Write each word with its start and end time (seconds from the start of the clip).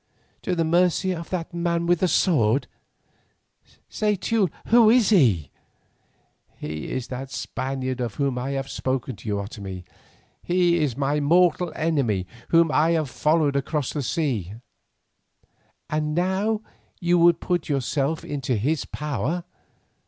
"To 0.41 0.55
the 0.55 0.65
mercy 0.65 1.11
of 1.13 1.29
that 1.29 1.53
man 1.53 1.85
with 1.85 1.99
the 1.99 2.07
sword? 2.07 2.65
Say, 3.87 4.15
Teule, 4.15 4.49
who 4.69 4.89
is 4.89 5.11
he?" 5.11 5.51
"He 6.55 6.89
is 6.89 7.09
that 7.09 7.29
Spaniard 7.29 8.01
of 8.01 8.15
whom 8.15 8.35
I 8.35 8.53
have 8.53 8.67
spoken 8.67 9.15
to 9.17 9.27
you, 9.29 9.35
Otomie; 9.37 9.83
he 10.41 10.77
is 10.79 10.97
my 10.97 11.19
mortal 11.19 11.71
enemy 11.75 12.25
whom 12.47 12.71
I 12.71 12.93
have 12.93 13.11
followed 13.11 13.55
across 13.55 13.93
the 13.93 14.01
seas." 14.01 14.55
"And 15.87 16.15
now 16.15 16.61
you 16.99 17.19
would 17.19 17.39
put 17.39 17.69
yourself 17.69 18.25
into 18.25 18.55
his 18.55 18.85
power. 18.85 19.43